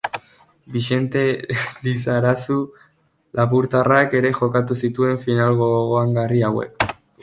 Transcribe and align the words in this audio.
Bixente 0.77 1.21
Lizarazu 1.89 2.57
lapurtarrak 3.43 4.19
ere 4.23 4.35
jokatu 4.41 4.83
zituen 4.85 5.25
final 5.29 5.63
gogoangarri 5.65 6.47
hauek. 6.51 6.93